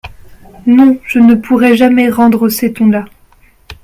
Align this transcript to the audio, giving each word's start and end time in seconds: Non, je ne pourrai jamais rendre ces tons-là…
Non, 0.65 0.97
je 1.05 1.19
ne 1.19 1.35
pourrai 1.35 1.77
jamais 1.77 2.09
rendre 2.09 2.49
ces 2.49 2.73
tons-là… 2.73 3.05